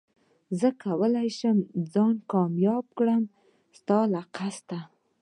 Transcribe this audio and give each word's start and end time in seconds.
زه 0.59 0.67
کولي 0.83 1.27
شم 1.37 1.57
ځان 1.93 2.15
کامياب 2.31 2.85
کړم 2.97 3.23
ستا 3.77 3.99
له 4.13 4.21
قصده 4.35 4.79